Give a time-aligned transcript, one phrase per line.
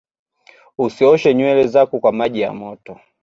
[0.85, 2.99] usioshe nywere zako kwa maji ya moto